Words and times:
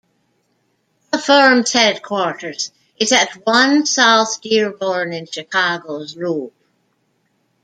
The 1.11 1.19
firm's 1.19 1.71
headquarters 1.73 2.71
is 2.97 3.11
at 3.11 3.45
One 3.45 3.85
South 3.85 4.41
Dearborn 4.41 5.13
in 5.13 5.27
Chicago's 5.27 6.15
Loop. 6.17 6.55